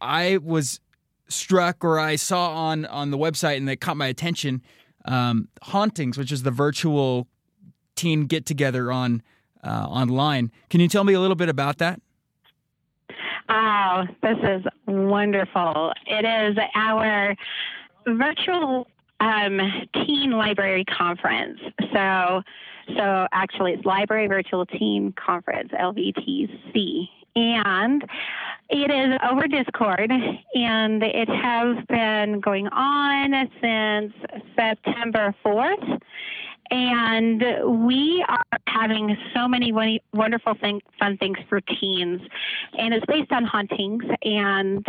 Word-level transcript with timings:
I 0.00 0.38
was 0.38 0.80
struck 1.28 1.84
or 1.84 1.98
I 1.98 2.16
saw 2.16 2.50
on 2.50 2.86
on 2.86 3.10
the 3.10 3.18
website 3.18 3.56
and 3.56 3.68
that 3.68 3.80
caught 3.80 3.96
my 3.96 4.06
attention 4.06 4.62
um, 5.04 5.48
hauntings, 5.62 6.18
which 6.18 6.32
is 6.32 6.42
the 6.42 6.50
virtual 6.50 7.26
teen 7.96 8.26
get 8.26 8.46
together 8.46 8.92
on 8.92 9.22
uh, 9.64 9.86
online. 9.88 10.52
Can 10.70 10.80
you 10.80 10.88
tell 10.88 11.04
me 11.04 11.14
a 11.14 11.20
little 11.20 11.36
bit 11.36 11.48
about 11.48 11.78
that? 11.78 12.00
Oh, 13.48 14.04
this 14.22 14.36
is 14.42 14.62
wonderful. 14.86 15.92
It 16.06 16.24
is 16.24 16.56
our 16.74 17.34
virtual 18.06 18.86
um, 19.20 19.60
teen 19.94 20.32
library 20.32 20.84
conference. 20.84 21.58
So, 21.92 22.42
so 22.96 23.26
actually, 23.32 23.72
it's 23.72 23.84
Library 23.84 24.26
Virtual 24.28 24.66
Teen 24.66 25.12
Conference 25.12 25.70
(LVTC), 25.72 27.08
and 27.34 28.04
it 28.70 28.90
is 28.90 29.18
over 29.28 29.46
Discord, 29.46 30.10
and 30.10 31.02
it 31.02 31.28
has 31.28 31.76
been 31.88 32.40
going 32.40 32.68
on 32.68 33.50
since 33.62 34.12
September 34.56 35.34
4th. 35.44 36.00
And 36.70 37.42
we 37.88 38.22
are 38.28 38.58
having 38.66 39.16
so 39.34 39.48
many 39.48 39.72
wonderful 40.12 40.54
thing, 40.60 40.82
fun 40.98 41.16
things 41.16 41.38
for 41.48 41.62
teens. 41.62 42.20
And 42.78 42.92
it's 42.92 43.06
based 43.06 43.32
on 43.32 43.44
hauntings. 43.44 44.04
And 44.22 44.84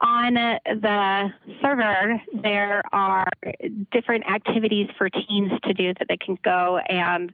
on 0.00 0.34
the 0.34 1.32
server, 1.62 2.20
there 2.42 2.82
are 2.92 3.28
different 3.92 4.28
activities 4.28 4.88
for 4.98 5.08
teens 5.08 5.52
to 5.62 5.72
do 5.72 5.94
that 6.00 6.08
they 6.08 6.16
can 6.16 6.36
go 6.42 6.78
and, 6.88 7.32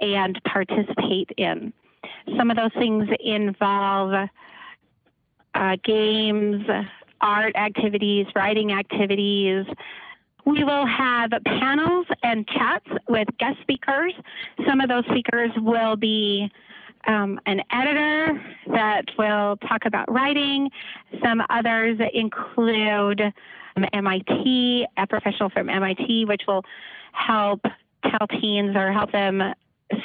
and 0.00 0.40
participate 0.44 1.30
in. 1.36 1.72
Some 2.36 2.48
of 2.48 2.56
those 2.56 2.72
things 2.74 3.08
involve 3.18 4.28
uh, 5.62 5.76
games, 5.84 6.66
art 7.20 7.54
activities, 7.54 8.26
writing 8.34 8.72
activities. 8.72 9.64
We 10.44 10.64
will 10.64 10.86
have 10.86 11.30
panels 11.44 12.06
and 12.24 12.48
chats 12.48 12.88
with 13.08 13.28
guest 13.38 13.58
speakers. 13.62 14.12
Some 14.66 14.80
of 14.80 14.88
those 14.88 15.04
speakers 15.04 15.52
will 15.56 15.94
be 15.94 16.50
um, 17.06 17.38
an 17.46 17.62
editor 17.70 18.42
that 18.72 19.04
will 19.16 19.56
talk 19.68 19.86
about 19.86 20.10
writing. 20.10 20.68
Some 21.22 21.42
others 21.48 21.98
include 22.12 23.20
um, 23.20 23.84
MIT, 23.92 24.86
a 24.96 25.06
professional 25.06 25.48
from 25.48 25.68
MIT, 25.68 26.24
which 26.24 26.42
will 26.48 26.64
help 27.12 27.60
tell 28.02 28.26
teens 28.40 28.74
or 28.74 28.90
help 28.90 29.12
them 29.12 29.54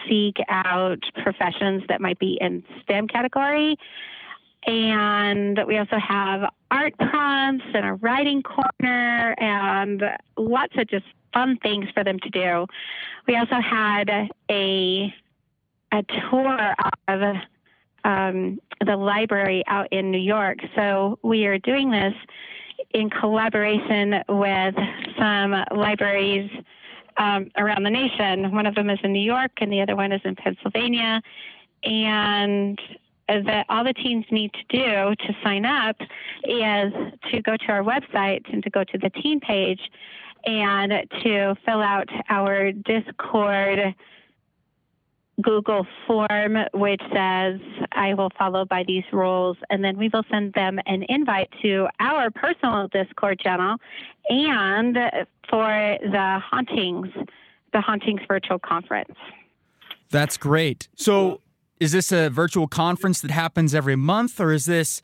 seek 0.08 0.38
out 0.50 1.00
professions 1.24 1.82
that 1.90 2.00
might 2.00 2.20
be 2.20 2.38
in 2.40 2.64
STEM 2.84 3.08
category. 3.08 3.76
And 4.68 5.60
we 5.66 5.78
also 5.78 5.98
have 5.98 6.52
art 6.70 6.94
prompts 6.98 7.66
and 7.74 7.86
a 7.86 7.94
writing 7.94 8.44
corner 8.44 9.34
and 9.40 10.04
lots 10.36 10.74
of 10.78 10.88
just 10.88 11.06
fun 11.34 11.58
things 11.64 11.88
for 11.94 12.04
them 12.04 12.20
to 12.20 12.30
do. 12.30 12.68
We 13.28 13.38
also 13.38 13.62
had 13.62 14.10
a 14.52 15.14
a 15.94 16.04
tour 16.30 16.76
of 17.08 17.36
um, 18.04 18.60
the 18.86 18.98
library 18.98 19.64
out 19.68 19.88
in 19.92 20.12
New 20.12 20.18
York. 20.18 20.58
So 20.76 21.18
we 21.24 21.46
are 21.46 21.58
doing 21.58 21.92
this 21.92 22.14
in 22.94 23.10
collaboration 23.10 24.22
with 24.28 24.76
some 25.18 25.56
libraries 25.72 26.50
um, 27.18 27.50
around 27.58 27.84
the 27.84 27.90
nation. 27.90 28.52
One 28.52 28.66
of 28.66 28.76
them 28.76 28.90
is 28.90 29.00
in 29.04 29.14
New 29.14 29.24
York, 29.24 29.52
and 29.62 29.72
the 29.72 29.82
other 29.82 29.96
one 29.96 30.12
is 30.12 30.22
in 30.26 30.36
Pennsylvania. 30.36 31.22
And 31.84 32.80
that 33.28 33.66
all 33.70 33.84
the 33.84 33.94
teens 33.94 34.26
need 34.32 34.52
to 34.54 34.64
do 34.70 35.16
to 35.16 35.38
sign 35.44 35.66
up 35.66 35.98
is 36.44 36.94
to 37.32 37.42
go 37.42 37.58
to 37.58 37.66
our 37.68 37.84
website 37.84 38.42
and 38.52 38.64
to 38.64 38.70
go 38.70 38.84
to 38.84 38.98
the 38.98 39.10
teen 39.10 39.40
page 39.40 39.82
and 40.46 40.92
to 41.24 41.56
fill 41.66 41.82
out 41.82 42.08
our 42.30 42.72
Discord 42.72 43.96
Google 45.42 45.86
form, 46.08 46.58
which 46.74 47.02
says, 47.14 47.60
I 47.92 48.14
will 48.16 48.32
follow 48.40 48.66
by 48.66 48.84
these 48.88 49.04
rules. 49.12 49.58
And 49.70 49.84
then 49.84 49.98
we 49.98 50.10
will 50.12 50.24
send 50.32 50.54
them 50.54 50.80
an 50.88 51.04
invite 51.10 51.50
to 51.62 51.88
our 52.00 52.32
personal 52.32 52.88
Discord 52.88 53.40
channel 53.40 53.78
and 54.30 54.98
for 55.50 55.98
the 56.02 56.40
Hauntings, 56.52 57.10
the 57.72 57.82
Hauntings 57.82 58.22
virtual 58.28 58.58
conference. 58.58 59.16
That's 60.10 60.38
great. 60.38 60.88
So, 60.96 61.42
is 61.80 61.92
this 61.92 62.12
a 62.12 62.30
virtual 62.30 62.68
conference 62.68 63.22
that 63.22 63.32
happens 63.32 63.76
every 63.76 63.96
month, 63.96 64.40
or 64.40 64.52
is 64.52 64.66
this 64.66 65.02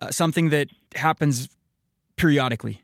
uh, 0.00 0.10
something 0.10 0.50
that 0.50 0.68
happens 0.94 1.48
periodically? 2.16 2.82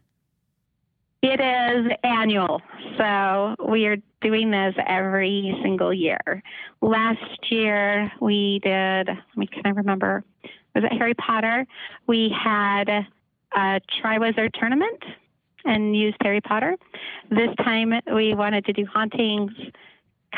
It 1.22 1.40
is 1.40 1.92
annual. 2.04 2.60
So 2.98 3.56
we 3.66 3.86
are 3.86 3.96
doing 4.20 4.50
this 4.50 4.74
every 4.86 5.58
single 5.62 5.92
year. 5.92 6.42
Last 6.82 7.50
year 7.50 8.12
we 8.20 8.60
did, 8.62 9.08
mean, 9.34 9.48
can 9.48 9.62
I 9.64 9.70
remember? 9.70 10.22
Was 10.74 10.84
it 10.84 10.92
Harry 10.92 11.14
Potter? 11.14 11.66
We 12.06 12.34
had 12.36 12.88
a 13.56 13.80
Triwizard 14.02 14.50
tournament 14.58 15.02
and 15.64 15.96
used 15.96 16.16
Harry 16.20 16.40
Potter. 16.40 16.76
This 17.30 17.54
time 17.64 17.92
we 18.12 18.34
wanted 18.34 18.66
to 18.66 18.72
do 18.72 18.84
hauntings 18.84 19.52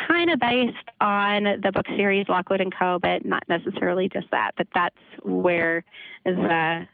kind 0.08 0.30
of 0.30 0.38
based 0.38 0.76
on 1.00 1.44
the 1.62 1.72
book 1.72 1.86
series 1.96 2.28
Lockwood 2.28 2.60
and 2.60 2.74
Co., 2.74 2.98
but 2.98 3.24
not 3.24 3.42
necessarily 3.48 4.08
just 4.08 4.30
that. 4.30 4.52
But 4.56 4.68
that's 4.74 4.96
where 5.22 5.84
the 6.24 6.86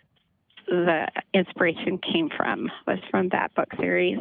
the 0.69 1.09
inspiration 1.35 1.99
came 1.99 2.31
from 2.37 2.71
was 2.87 2.99
from 3.11 3.29
that 3.31 3.55
book 3.55 3.69
series. 3.79 4.19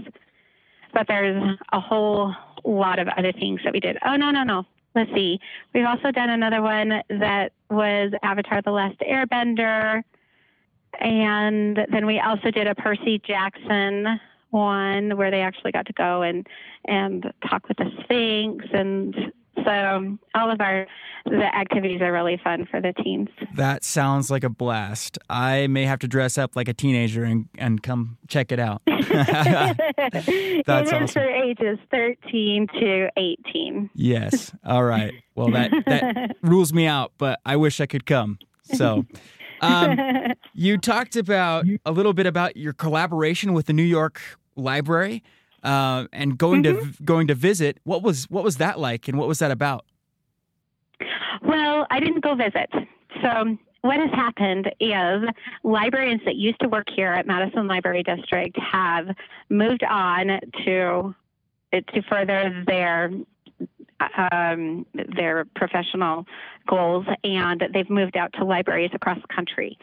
But 0.93 1.07
there's 1.07 1.57
a 1.71 1.79
whole 1.79 2.33
lot 2.65 2.99
of 2.99 3.07
other 3.17 3.31
things 3.31 3.61
that 3.63 3.73
we 3.73 3.79
did. 3.79 3.97
Oh 4.05 4.15
no 4.15 4.31
no 4.31 4.43
no. 4.43 4.65
Let's 4.93 5.11
see. 5.13 5.39
We've 5.73 5.85
also 5.85 6.11
done 6.11 6.29
another 6.29 6.61
one 6.61 7.01
that 7.09 7.53
was 7.69 8.11
Avatar: 8.23 8.61
The 8.61 8.71
Last 8.71 8.99
Airbender, 8.99 10.03
and 10.99 11.79
then 11.91 12.05
we 12.05 12.19
also 12.19 12.51
did 12.51 12.67
a 12.67 12.75
Percy 12.75 13.21
Jackson 13.25 14.19
one 14.51 15.17
where 15.17 15.31
they 15.31 15.41
actually 15.41 15.71
got 15.71 15.85
to 15.87 15.93
go 15.93 16.21
and 16.21 16.47
and 16.85 17.31
talk 17.47 17.67
with 17.67 17.77
the 17.77 17.89
Sphinx 18.03 18.65
and 18.73 19.15
so 19.65 20.17
all 20.35 20.51
of 20.51 20.61
our 20.61 20.87
the 21.25 21.55
activities 21.55 22.01
are 22.01 22.11
really 22.11 22.39
fun 22.43 22.67
for 22.69 22.81
the 22.81 22.93
teens. 22.93 23.29
That 23.55 23.83
sounds 23.83 24.31
like 24.31 24.43
a 24.43 24.49
blast. 24.49 25.19
I 25.29 25.67
may 25.67 25.85
have 25.85 25.99
to 25.99 26.07
dress 26.07 26.37
up 26.37 26.55
like 26.55 26.67
a 26.67 26.73
teenager 26.73 27.23
and, 27.23 27.47
and 27.57 27.83
come 27.83 28.17
check 28.27 28.51
it 28.51 28.59
out. 28.59 28.81
That's 28.87 30.27
it 30.27 30.67
awesome. 30.67 31.07
for 31.07 31.29
ages 31.29 31.77
13 31.91 32.67
to 32.79 33.09
18. 33.17 33.89
Yes. 33.93 34.51
All 34.65 34.83
right. 34.83 35.13
Well, 35.35 35.51
that 35.51 35.71
that 35.85 36.37
rules 36.41 36.73
me 36.73 36.87
out, 36.87 37.11
but 37.17 37.39
I 37.45 37.55
wish 37.55 37.79
I 37.79 37.85
could 37.85 38.05
come. 38.05 38.39
So, 38.63 39.05
um, 39.61 39.97
you 40.53 40.77
talked 40.77 41.15
about 41.15 41.65
a 41.85 41.91
little 41.91 42.13
bit 42.13 42.25
about 42.25 42.57
your 42.57 42.73
collaboration 42.73 43.53
with 43.53 43.67
the 43.67 43.73
New 43.73 43.83
York 43.83 44.21
library 44.55 45.23
uh, 45.63 46.05
and 46.11 46.37
going 46.37 46.63
mm-hmm. 46.63 46.91
to 46.91 47.03
going 47.03 47.27
to 47.27 47.35
visit. 47.35 47.79
What 47.83 48.03
was 48.03 48.29
what 48.29 48.43
was 48.43 48.57
that 48.57 48.79
like, 48.79 49.07
and 49.07 49.17
what 49.17 49.27
was 49.27 49.39
that 49.39 49.51
about? 49.51 49.85
Well, 51.41 51.87
I 51.89 51.99
didn't 51.99 52.21
go 52.21 52.35
visit. 52.35 52.69
So 53.21 53.57
what 53.81 53.99
has 53.99 54.11
happened 54.11 54.71
is 54.79 55.23
librarians 55.63 56.21
that 56.25 56.35
used 56.35 56.59
to 56.61 56.67
work 56.67 56.87
here 56.95 57.11
at 57.13 57.25
Madison 57.25 57.67
Library 57.67 58.03
District 58.03 58.57
have 58.59 59.07
moved 59.49 59.83
on 59.83 60.39
to 60.65 61.15
to 61.71 62.01
further 62.09 62.63
their 62.67 63.11
um, 64.31 64.85
their 65.15 65.45
professional 65.55 66.25
goals 66.67 67.05
and 67.23 67.63
they've 67.73 67.89
moved 67.89 68.17
out 68.17 68.31
to 68.33 68.45
libraries 68.45 68.91
across 68.93 69.19
the 69.21 69.33
country. 69.33 69.77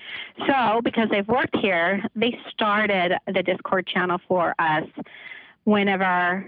So, 0.46 0.80
because 0.82 1.08
they've 1.10 1.28
worked 1.28 1.56
here, 1.56 2.02
they 2.14 2.38
started 2.50 3.12
the 3.26 3.42
Discord 3.42 3.86
channel 3.86 4.18
for 4.28 4.54
us 4.58 4.86
whenever 5.64 6.46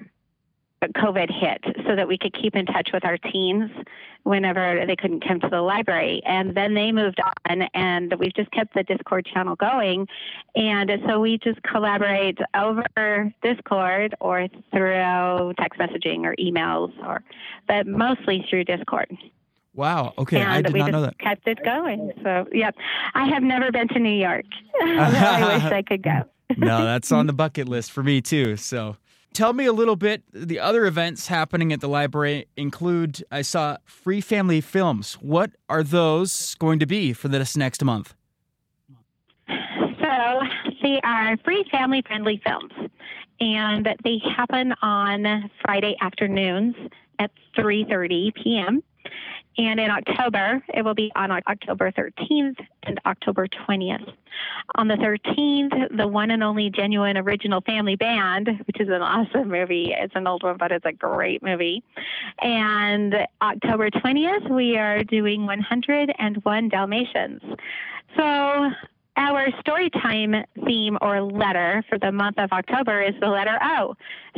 COVID 0.89 1.31
hit 1.31 1.63
so 1.87 1.95
that 1.95 2.09
we 2.09 2.19
could 2.19 2.35
keep 2.35 2.57
in 2.57 2.67
touch 2.67 2.91
with 2.93 3.05
our 3.05 3.19
teens 3.19 3.71
whenever 4.23 4.85
they 4.87 4.97
couldn't 4.97 5.27
come 5.27 5.41
to 5.41 5.49
the 5.49 5.61
library. 5.61 6.23
And 6.25 6.55
then 6.55 6.75
they 6.75 6.93
moved 6.93 7.21
on, 7.49 7.63
and 7.75 8.15
we've 8.19 8.35
just 8.35 8.51
kept 8.51 8.75
the 8.75 8.83
Discord 8.83 9.27
channel 9.27 9.57
going. 9.57 10.07
And 10.55 10.91
so 11.07 11.21
we 11.21 11.39
just 11.39 11.63
collaborate 11.63 12.39
over 12.55 13.33
Discord 13.43 14.15
or 14.21 14.49
through 14.73 15.55
text 15.59 15.81
messaging 15.81 16.25
or 16.25 16.35
emails, 16.37 16.93
or 17.05 17.23
but 17.67 17.87
mostly 17.87 18.45
through 18.49 18.65
Discord. 18.65 19.17
Wow. 19.75 20.15
Okay, 20.19 20.41
and 20.41 20.51
I 20.51 20.63
did 20.63 20.75
not 20.75 20.91
know 20.91 21.03
that. 21.03 21.19
Kept 21.19 21.47
it 21.47 21.63
going. 21.65 22.13
So, 22.23 22.47
yep. 22.53 22.75
I 23.15 23.29
have 23.29 23.43
never 23.43 23.71
been 23.71 23.89
to 23.89 23.99
New 23.99 24.11
York. 24.11 24.45
I 24.83 25.55
wish 25.55 25.73
I 25.73 25.83
could 25.83 26.03
go. 26.03 26.25
no, 26.57 26.85
that's 26.85 27.13
on 27.13 27.27
the 27.27 27.33
bucket 27.33 27.69
list 27.69 27.93
for 27.93 28.03
me 28.03 28.21
too. 28.21 28.57
So, 28.57 28.97
Tell 29.33 29.53
me 29.53 29.65
a 29.65 29.73
little 29.73 29.97
bit. 29.97 30.23
The 30.33 30.59
other 30.59 30.87
events 30.87 31.29
happening 31.29 31.73
at 31.73 31.81
the 31.81 31.89
library 31.89 32.47
include 32.57 33.23
I 33.31 33.43
saw 33.43 33.77
free 33.85 34.21
family 34.21 34.61
films. 34.61 35.15
What 35.15 35.53
are 35.69 35.83
those 35.83 36.55
going 36.57 36.79
to 36.81 36.87
be 36.87 37.13
for 37.13 37.29
this 37.29 37.57
next 37.57 37.85
month? 37.85 38.15
So 39.49 40.41
they 40.83 41.01
are 41.05 41.37
free 41.45 41.65
family 41.71 42.03
friendly 42.07 42.43
films, 42.45 42.73
and 43.39 43.89
they 44.03 44.21
happen 44.37 44.75
on 44.83 45.51
Friday 45.65 45.97
afternoons 46.01 46.75
at 47.19 47.31
3:30 47.57 48.35
p.m. 48.35 48.83
And 49.61 49.79
in 49.79 49.91
October, 49.91 50.65
it 50.73 50.83
will 50.83 50.95
be 50.95 51.13
on 51.17 51.31
October 51.31 51.93
13th 51.93 52.67
and 52.85 52.99
October 53.05 53.47
20th. 53.47 54.11
On 54.77 54.89
the 54.89 54.95
13th, 54.95 55.99
the 55.99 56.09
one 56.09 56.31
and 56.31 56.43
only 56.43 56.71
genuine 56.71 57.19
original 57.19 57.61
family 57.61 57.95
band, 57.95 58.49
which 58.67 58.81
is 58.81 58.89
an 58.89 59.03
awesome 59.03 59.51
movie. 59.51 59.93
It's 59.95 60.15
an 60.17 60.27
old 60.27 60.45
one, 60.45 60.57
but 60.57 60.73
it's 60.73 60.87
a 60.87 60.93
great 60.93 61.43
movie. 61.43 61.83
And 62.41 63.15
October 63.43 63.91
20th, 63.91 64.49
we 64.49 64.79
are 64.79 65.05
doing 65.05 65.45
101 65.45 66.69
Dalmatians. 66.71 67.43
So 68.17 68.71
our 69.17 69.49
story 69.61 69.91
time 69.91 70.35
theme 70.65 70.97
or 71.01 71.21
letter 71.21 71.85
for 71.89 71.99
the 71.99 72.13
month 72.13 72.39
of 72.39 72.53
October 72.53 73.03
is 73.03 73.15
the 73.21 73.29
letter 73.29 73.59
O. 73.63 73.95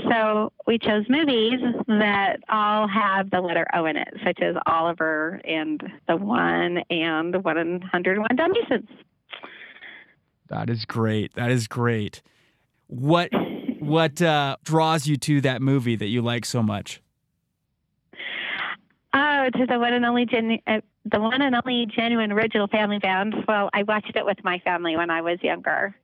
So 0.09 0.53
we 0.67 0.79
chose 0.79 1.05
movies 1.09 1.61
that 1.89 2.39
all 2.49 2.89
have 2.89 3.31
the 3.31 3.41
letter 3.41 3.67
O 3.75 3.85
in 3.85 3.97
it, 3.97 4.09
such 4.25 4.41
as 4.41 4.57
Oliver 4.67 5.41
and 5.45 5.83
The 6.09 6.17
One 6.17 6.79
and 6.91 7.45
101 7.45 8.37
Dalmatians. 8.37 8.89
That 10.49 10.71
is 10.71 10.85
great. 10.85 11.35
That 11.35 11.51
is 11.51 11.67
great. 11.67 12.23
What 12.87 13.31
what 13.79 14.23
uh, 14.23 14.57
draws 14.63 15.07
you 15.07 15.17
to 15.17 15.41
that 15.43 15.61
movie 15.61 15.97
that 15.97 16.07
you 16.07 16.23
like 16.23 16.45
so 16.45 16.63
much? 16.63 17.02
To 19.51 19.67
the 19.67 19.79
one 19.79 19.93
and 19.93 20.05
only 20.05 20.27
Gen- 20.27 20.61
uh, 20.67 20.81
the 21.05 21.21
one 21.21 21.43
and 21.43 21.55
only 21.55 21.87
genuine 21.87 22.33
original 22.33 22.69
family 22.69 22.99
band. 22.99 23.35
Well, 23.49 23.71
I 23.73 23.83
watched 23.83 24.15
it 24.15 24.25
with 24.25 24.39
my 24.45 24.59
family 24.61 24.97
when 24.97 25.11
I 25.11 25.21
was 25.21 25.39
younger. 25.43 25.95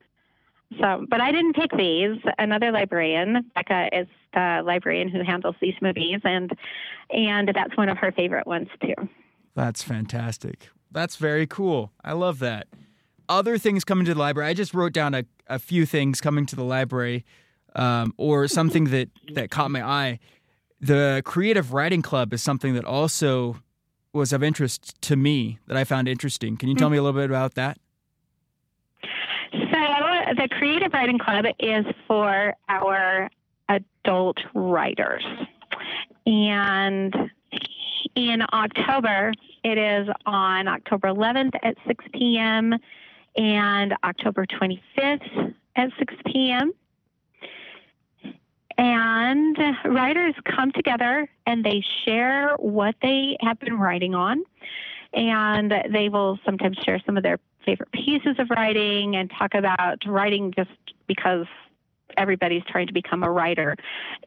So, 0.79 1.05
but 1.09 1.19
I 1.19 1.31
didn't 1.31 1.55
pick 1.55 1.71
these. 1.75 2.19
Another 2.37 2.71
librarian, 2.71 3.49
Becca, 3.55 3.89
is 3.91 4.07
the 4.33 4.61
librarian 4.63 5.09
who 5.09 5.23
handles 5.23 5.55
these 5.61 5.73
movies, 5.81 6.19
and 6.23 6.51
and 7.09 7.51
that's 7.55 7.75
one 7.75 7.89
of 7.89 7.97
her 7.97 8.11
favorite 8.11 8.45
ones 8.45 8.67
too. 8.81 8.93
That's 9.55 9.81
fantastic. 9.81 10.69
That's 10.91 11.15
very 11.15 11.47
cool. 11.47 11.91
I 12.03 12.13
love 12.13 12.39
that. 12.39 12.67
Other 13.27 13.57
things 13.57 13.83
coming 13.83 14.05
to 14.05 14.13
the 14.13 14.19
library. 14.19 14.49
I 14.49 14.53
just 14.53 14.73
wrote 14.73 14.93
down 14.93 15.13
a, 15.15 15.23
a 15.47 15.59
few 15.59 15.85
things 15.85 16.21
coming 16.21 16.45
to 16.47 16.55
the 16.55 16.63
library, 16.63 17.25
um, 17.75 18.13
or 18.17 18.47
something 18.47 18.85
that 18.85 19.09
that 19.33 19.49
caught 19.49 19.71
my 19.71 19.83
eye. 19.83 20.19
The 20.81 21.21
creative 21.25 21.73
writing 21.73 22.01
club 22.01 22.33
is 22.33 22.41
something 22.41 22.73
that 22.75 22.85
also 22.85 23.57
was 24.13 24.33
of 24.33 24.41
interest 24.41 24.99
to 25.01 25.15
me 25.15 25.59
that 25.67 25.77
I 25.77 25.83
found 25.83 26.07
interesting. 26.07 26.57
Can 26.57 26.69
you 26.69 26.75
tell 26.75 26.89
me 26.89 26.97
a 26.97 26.99
mm-hmm. 26.99 27.05
little 27.05 27.21
bit 27.21 27.29
about 27.29 27.55
that? 27.55 27.77
So, 29.51 30.35
the 30.35 30.47
Creative 30.51 30.91
Writing 30.93 31.17
Club 31.17 31.45
is 31.59 31.85
for 32.07 32.53
our 32.69 33.29
adult 33.67 34.37
writers. 34.53 35.23
And 36.25 37.13
in 38.15 38.43
October, 38.53 39.33
it 39.63 39.77
is 39.77 40.07
on 40.25 40.67
October 40.67 41.09
11th 41.09 41.55
at 41.63 41.75
6 41.87 42.05
p.m. 42.13 42.75
and 43.35 43.95
October 44.03 44.45
25th 44.45 45.53
at 45.75 45.89
6 45.97 46.13
p.m. 46.25 46.73
And 49.29 49.55
writers 49.85 50.33
come 50.43 50.71
together 50.71 51.29
and 51.45 51.63
they 51.63 51.83
share 52.03 52.55
what 52.57 52.95
they 53.03 53.37
have 53.41 53.59
been 53.59 53.77
writing 53.77 54.15
on. 54.15 54.43
And 55.13 55.71
they 55.91 56.09
will 56.09 56.39
sometimes 56.43 56.77
share 56.83 56.99
some 57.05 57.15
of 57.15 57.21
their 57.21 57.37
favorite 57.63 57.91
pieces 57.91 58.37
of 58.39 58.49
writing 58.49 59.17
and 59.17 59.29
talk 59.37 59.53
about 59.53 59.99
writing 60.07 60.51
just 60.55 60.71
because 61.05 61.45
everybody's 62.17 62.63
trying 62.67 62.87
to 62.87 62.93
become 62.93 63.21
a 63.21 63.29
writer 63.29 63.75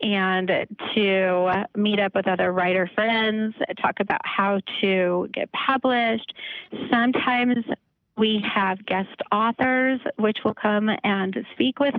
and 0.02 0.48
to 0.94 1.66
meet 1.74 1.98
up 1.98 2.14
with 2.14 2.28
other 2.28 2.52
writer 2.52 2.88
friends, 2.94 3.56
talk 3.80 3.98
about 3.98 4.20
how 4.24 4.60
to 4.80 5.28
get 5.32 5.50
published. 5.50 6.32
Sometimes 6.92 7.64
we 8.16 8.44
have 8.54 8.86
guest 8.86 9.20
authors, 9.32 9.98
which 10.16 10.38
will 10.44 10.54
come 10.54 10.90
and 11.02 11.44
speak 11.54 11.80
with 11.80 11.94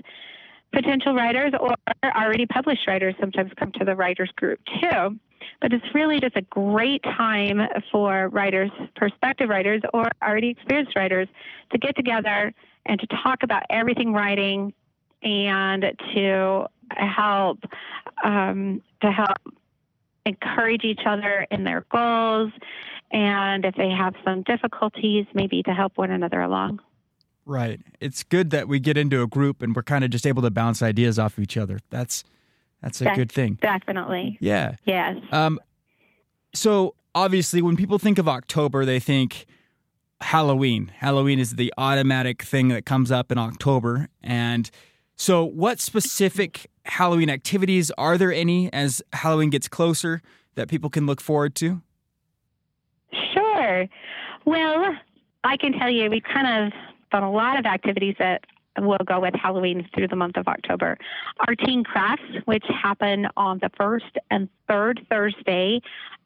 potential 0.74 1.14
writers 1.14 1.54
or 1.60 1.75
already 2.04 2.46
published 2.46 2.88
writers 2.88 3.16
sometimes 3.20 3.52
come 3.58 3.72
to 3.74 3.86
the 3.86 3.96
writers 3.96 4.31
group 4.36 4.60
too. 4.81 5.20
But 5.62 5.74
it's 5.74 5.86
really 5.94 6.20
just 6.20 6.36
a 6.36 6.42
great 6.42 7.04
time 7.04 7.62
for 7.92 8.30
writers, 8.30 8.72
prospective 8.96 9.50
writers, 9.50 9.81
or 9.94 10.10
already 10.22 10.50
experienced 10.50 10.96
writers 10.96 11.28
to 11.72 11.78
get 11.78 11.96
together 11.96 12.54
and 12.86 13.00
to 13.00 13.08
talk 13.08 13.44
about 13.44 13.64
everything 13.70 14.14
writing 14.14 14.74
and 15.22 15.86
to 16.14 16.66
help 16.98 17.60
um, 18.24 18.81
to 19.02 19.12
help 19.12 19.38
encourage 20.25 20.84
each 20.84 21.02
other 21.06 21.46
in 21.52 21.64
their 21.64 21.86
goals 21.92 22.52
and 23.12 23.66
if 23.66 23.75
they 23.75 23.90
have 23.90 24.16
some 24.24 24.42
difficulties 24.44 25.25
maybe 25.34 25.62
to 25.64 25.74
help 25.74 25.98
one 25.98 26.12
another 26.12 26.42
along 26.42 26.80
Right. 27.45 27.81
It's 28.00 28.24
good 28.24 28.51
that 28.51 28.68
we 28.68 28.80
get 28.80 28.98
into 28.98 29.22
a 29.22 29.28
group 29.28 29.62
and 29.62 29.75
we're 29.75 29.84
kind 29.84 30.04
of 30.04 30.10
just 30.10 30.25
able 30.25 30.42
to 30.44 30.51
bounce 30.51 30.81
ideas 30.81 31.19
off 31.19 31.38
of 31.38 31.44
each 31.44 31.57
other. 31.57 31.80
That's 31.90 32.24
that's 32.81 33.01
a 33.01 33.13
good 33.16 33.31
thing. 33.31 33.57
Definitely. 33.62 34.38
Yeah. 34.42 34.75
Yes. 34.86 35.18
Um 35.31 35.60
so 36.54 36.95
obviously 37.16 37.62
when 37.62 37.75
people 37.75 38.00
think 38.00 38.18
of 38.18 38.28
October, 38.28 38.86
they 38.86 39.00
think 39.00 39.45
Halloween. 40.22 40.92
Halloween 40.98 41.40
is 41.40 41.56
the 41.56 41.74
automatic 41.78 42.44
thing 42.44 42.69
that 42.69 42.86
comes 42.86 43.12
up 43.12 43.31
in 43.31 43.38
October 43.38 44.10
and 44.22 44.69
so 45.16 45.44
what 45.44 45.80
specific 45.80 46.69
Halloween 46.86 47.30
activities 47.30 47.92
are 47.98 48.18
there 48.18 48.34
any 48.34 48.72
as 48.74 49.01
Halloween 49.13 49.50
gets 49.50 49.68
closer 49.68 50.22
that 50.56 50.68
people 50.68 50.89
can 50.89 51.06
look 51.06 51.22
forward 51.22 51.56
to? 51.56 51.81
Sure. 53.34 53.88
Well, 54.46 54.96
I 55.44 55.57
can 55.57 55.74
tell 55.74 55.89
you 55.89 56.10
we 56.10 56.22
kind 56.22 56.68
of 56.68 56.74
done 57.13 57.24
a 57.24 57.31
lot 57.31 57.57
of 57.57 57.65
activities 57.65 58.15
that 58.19 58.44
will 58.80 58.98
go 59.06 59.19
with 59.19 59.36
Halloween 59.36 59.88
through 59.94 60.07
the 60.07 60.15
month 60.15 60.36
of 60.36 60.48
October. 60.48 60.98
Our 61.48 61.56
teen 61.56 61.83
crafts, 61.83 62.24
which 62.45 62.65
happen 62.68 63.27
on 63.38 63.60
the 63.60 63.69
first 63.77 64.18
and 64.31 64.50
third 64.68 65.06
Thursday 65.10 65.80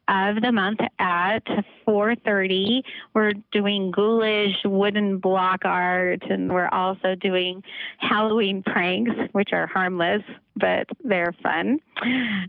of 0.07 0.41
the 0.41 0.53
month 0.53 0.79
at 0.99 1.43
4:30. 1.85 2.81
We're 3.13 3.33
doing 3.51 3.91
ghoulish 3.91 4.55
wooden 4.63 5.17
block 5.17 5.65
art, 5.65 6.23
and 6.29 6.53
we're 6.53 6.69
also 6.69 7.15
doing 7.15 7.61
Halloween 7.97 8.63
pranks, 8.63 9.11
which 9.33 9.51
are 9.51 9.67
harmless 9.67 10.23
but 10.59 10.87
they're 11.03 11.35
fun. 11.43 11.79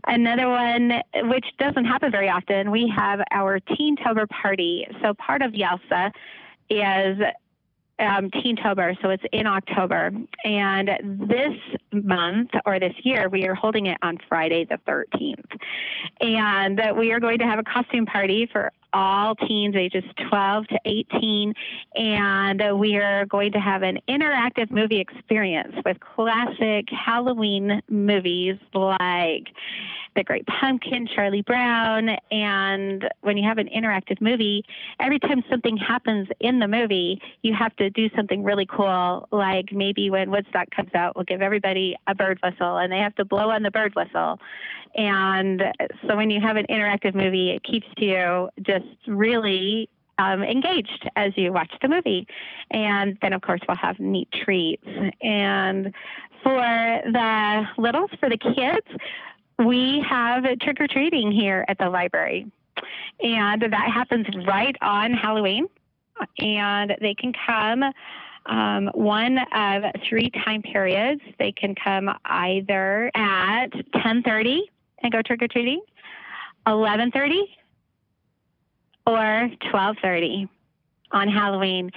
Another 0.07 0.49
one, 0.49 0.93
which 1.29 1.45
doesn't 1.59 1.85
happen 1.85 2.11
very 2.11 2.27
often, 2.27 2.71
we 2.71 2.91
have 2.95 3.19
our 3.31 3.59
Teen 3.59 3.95
Teentober 3.97 4.27
party. 4.29 4.87
So 5.01 5.13
part 5.13 5.41
of 5.41 5.51
YALSA 5.51 6.11
is 6.69 7.17
um, 7.99 8.29
Teentober, 8.31 8.95
so 9.01 9.09
it's 9.09 9.23
in 9.31 9.45
October. 9.45 10.11
And 10.43 10.89
this 11.29 11.57
month 11.91 12.51
or 12.65 12.79
this 12.79 12.93
year, 13.03 13.29
we 13.29 13.45
are 13.47 13.55
holding 13.55 13.87
it 13.87 13.97
on 14.01 14.17
Friday 14.27 14.65
the 14.65 14.79
13th. 14.87 15.57
And 16.21 16.81
we 16.97 17.11
are 17.11 17.19
going 17.19 17.39
to 17.39 17.45
have 17.45 17.59
a 17.59 17.63
costume 17.63 18.05
party 18.05 18.47
for 18.51 18.71
all 18.93 19.35
teens 19.35 19.75
ages 19.75 20.03
12 20.29 20.67
to 20.67 20.79
18. 20.85 21.53
And 21.95 22.79
we 22.79 22.95
are 22.97 23.25
going 23.25 23.51
to 23.51 23.59
have 23.59 23.83
an 23.83 23.99
interactive 24.07 24.71
movie 24.71 24.99
experience 24.99 25.75
with 25.85 25.97
classic 25.99 26.89
Halloween 26.89 27.81
movies 27.89 28.57
like 28.73 29.47
The 30.19 30.23
Great 30.25 30.45
Pumpkin, 30.47 31.07
Charlie 31.07 31.43
Brown. 31.43 32.09
And 32.29 33.07
when 33.21 33.37
you 33.37 33.47
have 33.47 33.57
an 33.57 33.69
interactive 33.69 34.19
movie, 34.19 34.65
every 34.99 35.17
time 35.17 35.41
something 35.49 35.77
happens 35.77 36.27
in 36.41 36.59
the 36.59 36.67
movie, 36.67 37.21
you 37.41 37.53
have 37.53 37.73
to 37.77 37.89
do 37.89 38.09
something 38.17 38.43
really 38.43 38.65
cool. 38.65 39.29
Like 39.31 39.71
maybe 39.71 40.09
when 40.09 40.29
Woodstock 40.29 40.71
comes 40.71 40.89
out, 40.93 41.15
we'll 41.15 41.23
give 41.23 41.41
everybody 41.41 41.95
a 42.07 42.13
bird 42.13 42.37
whistle 42.43 42.79
and 42.79 42.91
they 42.91 42.97
have 42.97 43.15
to 43.15 43.23
blow 43.23 43.49
on 43.49 43.63
the 43.63 43.71
bird 43.71 43.95
whistle. 43.95 44.41
And 44.93 45.63
so 46.05 46.17
when 46.17 46.29
you 46.29 46.41
have 46.41 46.57
an 46.57 46.65
interactive 46.69 47.15
movie, 47.15 47.51
it 47.51 47.63
keeps 47.63 47.87
you 47.95 48.49
just 48.61 48.87
really 49.07 49.87
um, 50.17 50.43
engaged 50.43 51.09
as 51.15 51.31
you 51.37 51.53
watch 51.53 51.71
the 51.81 51.87
movie. 51.87 52.27
And 52.71 53.17
then, 53.21 53.31
of 53.31 53.41
course, 53.41 53.61
we'll 53.69 53.77
have 53.77 54.01
neat 54.01 54.27
treats. 54.43 54.85
And 55.21 55.93
for 56.43 57.01
the 57.05 57.63
littles, 57.77 58.09
for 58.19 58.29
the 58.29 58.37
kids, 58.37 58.85
we 59.65 60.03
have 60.07 60.43
trick 60.59 60.79
or 60.79 60.87
treating 60.87 61.31
here 61.31 61.65
at 61.67 61.77
the 61.77 61.89
library. 61.89 62.49
And 63.21 63.61
that 63.61 63.91
happens 63.93 64.25
right 64.47 64.75
on 64.81 65.13
Halloween. 65.13 65.67
And 66.39 66.95
they 67.01 67.13
can 67.13 67.33
come 67.45 67.83
um, 68.45 68.89
one 68.93 69.37
of 69.53 69.83
three 70.07 70.29
time 70.43 70.61
periods. 70.61 71.21
They 71.37 71.51
can 71.51 71.75
come 71.75 72.09
either 72.25 73.11
at 73.15 73.67
10:30 73.95 74.61
and 75.03 75.11
go 75.11 75.21
trick 75.21 75.41
or 75.41 75.47
treating, 75.47 75.81
11:30, 76.67 77.41
or 79.05 79.49
12:30 79.71 80.49
on 81.11 81.27
Halloween. 81.27 81.91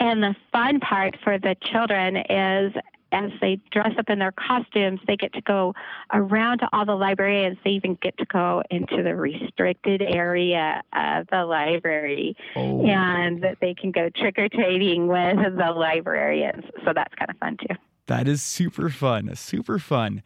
And 0.00 0.22
the 0.22 0.34
fun 0.50 0.80
part 0.80 1.16
for 1.22 1.38
the 1.38 1.54
children 1.70 2.16
is 2.16 2.72
as 3.12 3.30
they 3.40 3.60
dress 3.70 3.92
up 3.98 4.08
in 4.08 4.18
their 4.18 4.32
costumes, 4.32 5.00
they 5.06 5.16
get 5.16 5.32
to 5.34 5.40
go 5.42 5.74
around 6.12 6.58
to 6.58 6.68
all 6.72 6.84
the 6.84 6.94
librarians. 6.94 7.58
They 7.64 7.70
even 7.70 7.98
get 8.02 8.16
to 8.18 8.24
go 8.26 8.62
into 8.70 9.02
the 9.02 9.14
restricted 9.14 10.02
area 10.02 10.82
of 10.92 11.26
the 11.30 11.44
library, 11.44 12.36
oh. 12.56 12.84
and 12.86 13.44
they 13.60 13.74
can 13.74 13.92
go 13.92 14.08
trick 14.16 14.38
or 14.38 14.48
treating 14.48 15.06
with 15.06 15.36
the 15.36 15.72
librarians. 15.74 16.64
So 16.84 16.92
that's 16.94 17.14
kind 17.14 17.30
of 17.30 17.36
fun 17.38 17.56
too. 17.58 17.74
That 18.06 18.26
is 18.26 18.42
super 18.42 18.88
fun. 18.90 19.34
Super 19.36 19.78
fun. 19.78 20.22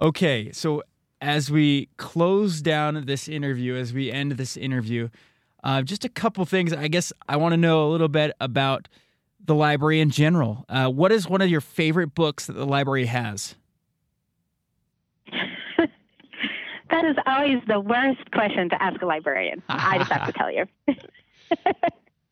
Okay, 0.00 0.50
so 0.52 0.82
as 1.20 1.50
we 1.50 1.88
close 1.98 2.62
down 2.62 3.04
this 3.04 3.28
interview, 3.28 3.74
as 3.74 3.92
we 3.92 4.10
end 4.10 4.32
this 4.32 4.56
interview, 4.56 5.10
uh, 5.62 5.82
just 5.82 6.04
a 6.04 6.08
couple 6.08 6.44
things. 6.46 6.72
I 6.72 6.88
guess 6.88 7.12
I 7.28 7.36
want 7.36 7.52
to 7.52 7.56
know 7.58 7.86
a 7.86 7.90
little 7.90 8.08
bit 8.08 8.34
about 8.40 8.88
the 9.44 9.54
library 9.54 10.00
in 10.00 10.10
general. 10.10 10.64
Uh, 10.68 10.88
what 10.88 11.12
is 11.12 11.28
one 11.28 11.42
of 11.42 11.48
your 11.48 11.60
favorite 11.60 12.14
books 12.14 12.46
that 12.46 12.54
the 12.54 12.66
library 12.66 13.06
has? 13.06 13.54
that 16.90 17.04
is 17.04 17.16
always 17.26 17.58
the 17.66 17.80
worst 17.80 18.30
question 18.32 18.68
to 18.70 18.82
ask 18.82 19.00
a 19.02 19.06
librarian. 19.06 19.62
I 19.68 19.98
just 19.98 20.12
have 20.12 20.26
to 20.26 20.32
tell 20.32 20.50
you. 20.50 20.66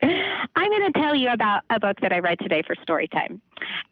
I'm 0.00 0.70
going 0.70 0.92
to 0.92 1.00
tell 1.00 1.14
you 1.14 1.30
about 1.30 1.62
a 1.70 1.80
book 1.80 2.00
that 2.02 2.12
I 2.12 2.20
read 2.20 2.38
today 2.38 2.62
for 2.64 2.76
story 2.82 3.08
time, 3.08 3.40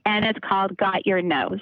and 0.05 0.25
it's 0.25 0.39
called 0.41 0.77
Got 0.77 1.07
Your 1.07 1.21
Nose. 1.21 1.61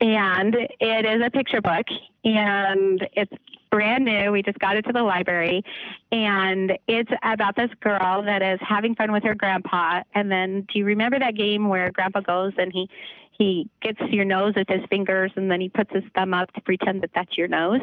And 0.00 0.54
it 0.80 1.06
is 1.06 1.22
a 1.24 1.30
picture 1.30 1.62
book, 1.62 1.86
and 2.24 3.06
it's 3.14 3.32
brand 3.74 4.04
new. 4.04 4.30
We 4.30 4.40
just 4.40 4.58
got 4.60 4.76
it 4.76 4.82
to 4.82 4.92
the 4.92 5.02
library, 5.02 5.64
and 6.12 6.78
it's 6.86 7.10
about 7.24 7.56
this 7.56 7.70
girl 7.80 8.22
that 8.22 8.40
is 8.40 8.60
having 8.62 8.94
fun 8.94 9.10
with 9.10 9.24
her 9.24 9.34
grandpa. 9.34 10.02
And 10.14 10.30
then, 10.30 10.64
do 10.72 10.78
you 10.78 10.84
remember 10.84 11.18
that 11.18 11.34
game 11.34 11.68
where 11.68 11.90
grandpa 11.90 12.20
goes 12.20 12.52
and 12.56 12.72
he 12.72 12.88
he 13.32 13.68
gets 13.82 14.00
your 14.10 14.24
nose 14.24 14.54
with 14.54 14.68
his 14.68 14.82
fingers, 14.88 15.32
and 15.34 15.50
then 15.50 15.60
he 15.60 15.68
puts 15.68 15.90
his 15.92 16.04
thumb 16.14 16.32
up 16.32 16.52
to 16.52 16.60
pretend 16.60 17.02
that 17.02 17.10
that's 17.16 17.36
your 17.36 17.48
nose? 17.48 17.80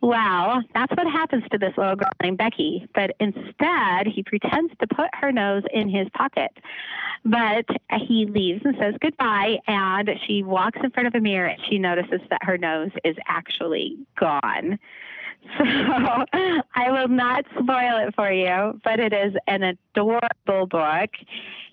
Well, 0.00 0.62
that's 0.74 0.92
what 0.92 1.10
happens 1.10 1.44
to 1.50 1.58
this 1.58 1.72
little 1.76 1.96
girl 1.96 2.08
named 2.22 2.38
Becky. 2.38 2.86
But 2.94 3.16
instead, 3.18 4.06
he 4.06 4.22
pretends 4.22 4.72
to 4.80 4.86
put 4.86 5.08
her 5.14 5.32
nose 5.32 5.64
in 5.72 5.88
his 5.88 6.08
pocket. 6.14 6.50
But 7.24 7.66
he 8.06 8.26
leaves 8.26 8.62
and 8.64 8.76
says 8.78 8.94
goodbye, 9.00 9.58
and 9.66 10.08
she 10.26 10.42
walks 10.42 10.78
in 10.82 10.90
front 10.90 11.08
of 11.08 11.14
a 11.14 11.20
mirror 11.20 11.48
and 11.48 11.60
she 11.68 11.78
notices 11.78 12.20
that 12.30 12.44
her 12.44 12.56
nose 12.56 12.90
is 13.04 13.16
actually 13.26 13.96
gone. 14.18 14.78
So 15.56 15.64
I 16.74 16.90
will 16.90 17.08
not 17.08 17.44
spoil 17.52 18.06
it 18.06 18.14
for 18.14 18.30
you, 18.30 18.78
but 18.84 18.98
it 18.98 19.12
is 19.12 19.34
an 19.46 19.62
adorable 19.62 20.66
book. 20.66 21.10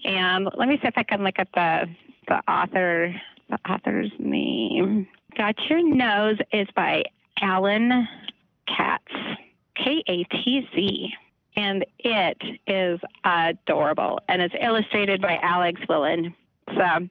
And 0.05 0.47
let 0.55 0.69
me 0.69 0.77
see 0.81 0.87
if 0.87 0.93
I 0.95 1.03
can 1.03 1.23
look 1.23 1.39
at 1.39 1.49
the 1.53 1.89
the 2.27 2.41
author 2.49 3.13
the 3.49 3.59
author's 3.69 4.11
name. 4.19 5.07
Got 5.35 5.55
Your 5.67 5.83
Nose 5.83 6.37
is 6.53 6.67
by 6.75 7.03
Alan 7.41 8.07
Katz, 8.67 9.11
K 9.75 10.03
A 10.07 10.23
T 10.25 10.67
Z. 10.75 11.13
And 11.57 11.85
it 11.99 12.37
is 12.67 12.99
adorable. 13.23 14.19
And 14.27 14.41
it's 14.41 14.55
illustrated 14.59 15.21
by 15.21 15.37
Alex 15.41 15.79
Willan. 15.87 16.33
So 16.67 17.07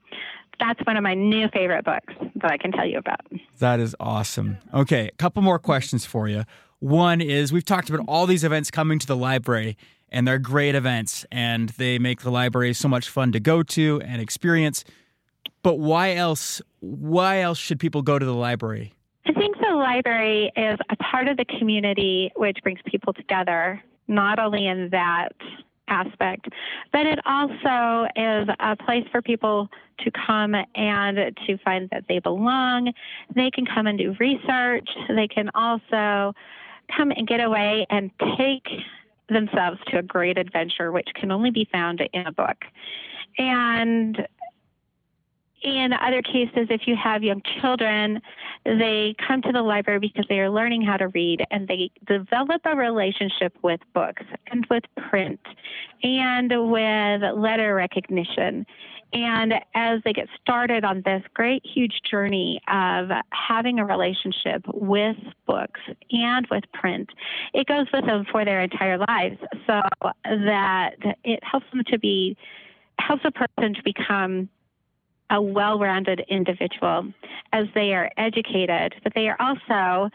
that's 0.61 0.81
one 0.85 0.97
of 0.97 1.03
my 1.03 1.15
new 1.15 1.49
favorite 1.49 1.85
books 1.85 2.13
that 2.37 2.51
I 2.51 2.59
can 2.59 2.71
tell 2.71 2.87
you 2.87 2.99
about. 2.99 3.21
That 3.59 3.81
is 3.81 3.97
awesome. 3.99 4.59
Okay, 4.73 5.09
a 5.09 5.17
couple 5.17 5.43
more 5.43 5.59
questions 5.59 6.05
for 6.05 6.29
you. 6.29 6.45
One 6.81 7.23
is 7.23 7.53
we've 7.53 7.65
talked 7.65 7.89
about 7.89 8.05
all 8.07 8.27
these 8.27 8.45
events 8.45 8.71
coming 8.71 8.99
to 8.99 9.07
the 9.07 9.17
library, 9.17 9.79
and 10.11 10.29
they're 10.29 10.39
great 10.39 10.75
events, 10.75 11.25
and 11.33 11.71
they 11.71 11.99
make 11.99 12.21
the 12.21 12.31
library 12.31 12.75
so 12.75 12.89
much 12.89 13.09
fun 13.09 13.33
to 13.33 13.41
go 13.41 13.63
to 13.63 14.03
and 14.05 14.21
experience. 14.21 14.85
But 15.63 15.79
why 15.79 16.15
else? 16.15 16.61
Why 16.81 17.41
else 17.41 17.57
should 17.57 17.81
people 17.81 18.03
go 18.03 18.19
to 18.19 18.27
the 18.27 18.35
library? 18.35 18.93
I 19.25 19.33
think 19.33 19.54
the 19.75 19.79
library 19.79 20.53
is 20.57 20.79
a 20.89 20.97
part 20.97 21.27
of 21.27 21.37
the 21.37 21.45
community 21.59 22.31
which 22.37 22.59
brings 22.63 22.79
people 22.87 23.13
together, 23.13 23.83
not 24.07 24.39
only 24.39 24.69
in 24.69 24.89
that 24.91 25.33
aspect, 25.89 26.49
but 26.93 27.07
it 27.07 27.19
also 27.27 28.07
is 28.15 28.49
a 28.61 28.77
place 28.77 29.05
for 29.11 29.21
people 29.21 29.69
to 29.99 30.13
come 30.13 30.55
and 30.77 31.37
to 31.45 31.59
find 31.65 31.91
that 31.91 32.05
they 32.09 32.21
belong. 32.21 32.93
They 33.35 33.51
can 33.51 33.67
come 33.67 33.89
and 33.89 33.99
do 33.99 34.15
research. 34.21 34.89
They 35.09 35.27
can 35.27 35.51
also 35.57 36.35
come 36.97 37.11
and 37.11 37.27
get 37.27 37.41
away 37.41 37.85
and 37.91 38.13
take 38.39 38.69
themselves 39.29 39.81
to 39.89 39.99
a 39.99 40.03
great 40.03 40.39
adventure, 40.39 40.93
which 40.93 41.09
can 41.17 41.33
only 41.33 41.51
be 41.51 41.69
found 41.73 42.01
in 42.13 42.29
a 42.29 42.33
book. 42.33 42.65
And 43.39 44.25
in 45.65 45.95
other 45.95 46.21
cases, 46.21 46.69
if 46.69 46.83
you 46.87 46.95
have 46.95 47.23
young 47.23 47.41
children, 47.61 48.21
they 48.65 49.15
come 49.27 49.41
to 49.43 49.51
the 49.51 49.63
library 49.63 49.99
because 49.99 50.27
they 50.29 50.39
are 50.41 50.51
learning 50.51 50.83
how 50.83 50.99
to 50.99 51.09
read 51.09 51.43
and 51.51 51.67
they 51.67 51.91
develop 52.07 52.61
a 52.67 52.77
relationship 52.77 53.57
with 53.63 53.81
books 53.95 54.23
and 54.51 54.67
with 54.71 54.85
print 55.09 55.41
and 56.03 56.51
with 56.71 57.23
letter 57.35 57.75
recognition. 57.75 58.67
And 59.15 59.55
as 59.75 60.01
they 60.05 60.13
get 60.13 60.29
started 60.43 60.85
on 60.85 61.03
this 61.07 61.23
great, 61.33 61.65
huge 61.65 62.01
journey 62.11 62.61
of 62.69 63.09
having 63.31 63.79
a 63.79 63.87
relationship 63.87 64.65
with 64.67 65.17
books 65.47 65.81
and 66.11 66.47
with 66.51 66.65
print, 66.75 67.09
it 67.55 67.67
goes 67.67 67.87
with 67.93 68.05
them 68.05 68.27
for 68.31 68.45
their 68.45 68.61
entire 68.61 68.99
lives 68.99 69.39
so 69.67 69.81
that 70.25 70.97
it 71.23 71.41
helps 71.43 71.67
them 71.73 71.85
to 71.87 71.99
be, 71.99 72.37
helps 72.99 73.23
a 73.25 73.31
person 73.31 73.75
to 73.75 73.83
become 73.83 74.49
a 75.31 75.41
well 75.41 75.79
rounded 75.79 76.25
individual 76.29 77.13
as 77.53 77.67
they 77.75 77.95
are 77.95 78.11
educated, 78.17 78.95
but 79.03 79.13
they 79.15 79.29
are 79.29 79.37
also 79.41 80.11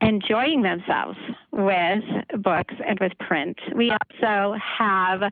enjoying 0.00 0.62
themselves 0.62 1.18
with 1.52 2.02
books 2.38 2.74
and 2.86 2.98
with 3.00 3.12
print. 3.18 3.58
We 3.74 3.90
also 3.90 4.56
have 4.58 5.22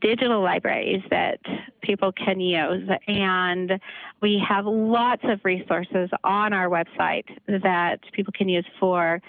digital 0.00 0.40
libraries 0.40 1.02
that 1.10 1.40
people 1.82 2.12
can 2.12 2.38
use, 2.38 2.88
and 3.08 3.80
we 4.22 4.42
have 4.48 4.66
lots 4.66 5.22
of 5.24 5.40
resources 5.44 6.10
on 6.22 6.52
our 6.52 6.68
website 6.68 7.24
that 7.48 8.00
people 8.12 8.32
can 8.36 8.48
use 8.48 8.66
for 8.78 9.20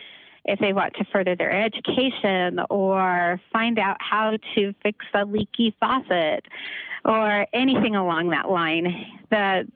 if 0.48 0.60
they 0.60 0.74
want 0.74 0.94
to 0.96 1.06
further 1.06 1.36
their 1.36 1.52
education 1.52 2.60
or 2.70 3.42
find 3.52 3.80
out 3.80 3.98
how 4.00 4.38
to 4.54 4.74
fix 4.84 5.04
a 5.16 5.26
leaky 5.26 5.76
faucet 5.80 6.46
or 7.06 7.46
anything 7.54 7.96
along 7.96 8.30
that 8.30 8.50
line. 8.50 9.06
The 9.30 9.68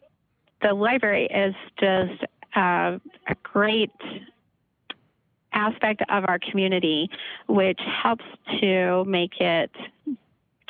the 0.62 0.74
library 0.74 1.26
is 1.28 1.56
just 1.80 2.24
uh, 2.56 2.98
a 3.28 3.36
great 3.44 3.92
aspect 5.54 6.02
of 6.10 6.26
our 6.28 6.40
community, 6.40 7.10
which 7.48 7.80
helps 8.04 8.26
to 8.60 9.06
make 9.06 9.40
it 9.40 9.72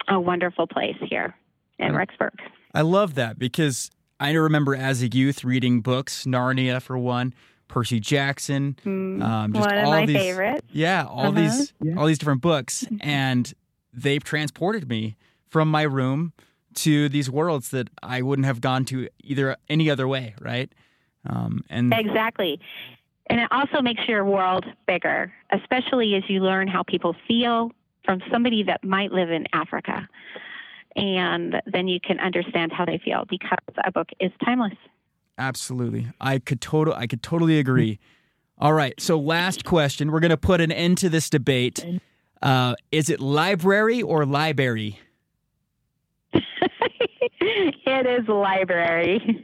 a 0.07 0.19
wonderful 0.19 0.67
place 0.67 0.97
here 1.01 1.35
in 1.79 1.93
Rexburg. 1.93 2.37
I 2.73 2.81
love 2.81 3.15
that 3.15 3.39
because 3.39 3.89
I 4.19 4.33
remember 4.33 4.75
as 4.75 5.01
a 5.01 5.07
youth 5.07 5.43
reading 5.43 5.81
books, 5.81 6.25
Narnia 6.25 6.81
for 6.81 6.97
one, 6.97 7.33
Percy 7.67 7.99
Jackson, 7.99 8.77
mm, 8.83 9.23
um, 9.23 9.53
just 9.53 9.67
one 9.67 9.77
of 9.77 9.85
all 9.85 9.91
my 9.91 10.05
these, 10.05 10.17
favorites. 10.17 10.67
Yeah, 10.71 11.05
all 11.05 11.27
uh-huh. 11.27 11.31
these 11.31 11.73
yeah. 11.81 11.95
all 11.97 12.05
these 12.05 12.17
different 12.17 12.41
books, 12.41 12.85
and 12.99 13.51
they've 13.93 14.23
transported 14.23 14.89
me 14.89 15.17
from 15.47 15.69
my 15.69 15.83
room 15.83 16.33
to 16.83 17.09
these 17.09 17.29
worlds 17.29 17.69
that 17.69 17.89
I 18.01 18.21
wouldn't 18.21 18.45
have 18.45 18.61
gone 18.61 18.85
to 18.85 19.09
either 19.23 19.57
any 19.67 19.89
other 19.89 20.07
way, 20.07 20.35
right? 20.39 20.71
Um, 21.25 21.63
and 21.69 21.93
exactly. 21.93 22.59
And 23.29 23.39
it 23.39 23.47
also 23.51 23.81
makes 23.81 24.07
your 24.07 24.25
world 24.25 24.65
bigger, 24.87 25.31
especially 25.51 26.15
as 26.15 26.23
you 26.27 26.39
learn 26.39 26.67
how 26.67 26.83
people 26.83 27.15
feel 27.27 27.71
from 28.03 28.21
somebody 28.31 28.63
that 28.63 28.83
might 28.83 29.11
live 29.11 29.29
in 29.29 29.45
Africa. 29.53 30.07
And 30.95 31.61
then 31.67 31.87
you 31.87 31.99
can 31.99 32.19
understand 32.19 32.71
how 32.71 32.85
they 32.85 32.97
feel 32.97 33.25
because 33.29 33.59
a 33.85 33.91
book 33.91 34.09
is 34.19 34.31
timeless. 34.43 34.73
Absolutely. 35.37 36.07
I 36.19 36.39
could 36.39 36.59
total 36.59 36.93
I 36.93 37.07
could 37.07 37.21
totally 37.21 37.59
agree. 37.59 37.99
All 38.57 38.73
right. 38.73 38.99
So 38.99 39.17
last 39.17 39.63
question. 39.63 40.11
We're 40.11 40.19
gonna 40.19 40.35
put 40.35 40.59
an 40.59 40.71
end 40.71 40.97
to 40.99 41.09
this 41.09 41.29
debate. 41.29 41.85
Uh, 42.41 42.75
is 42.91 43.09
it 43.09 43.19
library 43.19 44.01
or 44.01 44.25
library? 44.25 44.99
it 47.41 48.05
is 48.05 48.27
library. 48.27 49.37